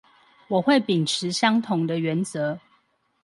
[0.47, 2.57] 我會秉持相同的原則